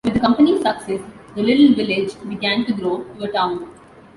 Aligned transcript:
With 0.03 0.15
the 0.15 0.19
company's 0.19 0.63
success 0.63 0.99
the 1.35 1.43
little 1.43 1.75
village 1.75 2.15
began 2.27 2.65
to 2.65 2.73
grow 2.73 3.03
to 3.03 3.23
a 3.25 3.31
town. 3.31 3.69